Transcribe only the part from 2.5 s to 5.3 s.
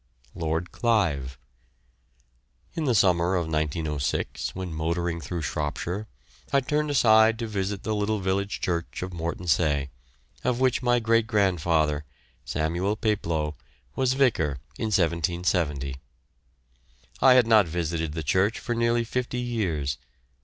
In the summer of 1906, when motoring